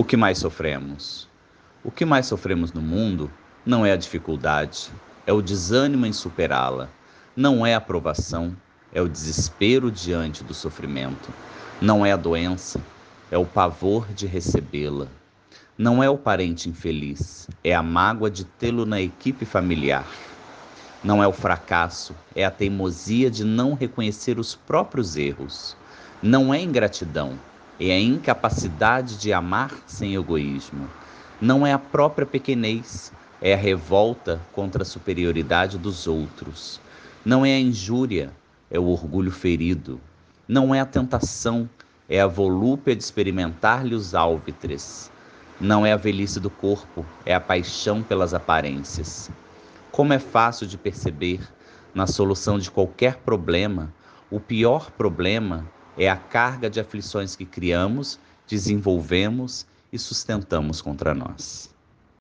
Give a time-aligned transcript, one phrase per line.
[0.00, 1.28] O que mais sofremos?
[1.84, 3.30] O que mais sofremos no mundo
[3.66, 4.90] não é a dificuldade,
[5.26, 6.88] é o desânimo em superá-la.
[7.36, 8.56] Não é a aprovação,
[8.94, 11.28] é o desespero diante do sofrimento.
[11.82, 12.80] Não é a doença,
[13.30, 15.06] é o pavor de recebê-la.
[15.76, 20.06] Não é o parente infeliz, é a mágoa de tê-lo na equipe familiar.
[21.04, 25.76] Não é o fracasso, é a teimosia de não reconhecer os próprios erros.
[26.22, 27.38] Não é ingratidão,
[27.80, 30.86] é a incapacidade de amar sem egoísmo.
[31.40, 33.10] Não é a própria pequenez,
[33.40, 36.78] é a revolta contra a superioridade dos outros.
[37.24, 38.30] Não é a injúria,
[38.70, 39.98] é o orgulho ferido.
[40.46, 41.68] Não é a tentação,
[42.06, 45.10] é a volúpia de experimentar-lhe os álvitres.
[45.58, 49.30] Não é a velhice do corpo, é a paixão pelas aparências.
[49.90, 51.40] Como é fácil de perceber,
[51.94, 53.90] na solução de qualquer problema,
[54.30, 55.64] o pior problema
[55.96, 61.70] é a carga de aflições que criamos, desenvolvemos e sustentamos contra nós.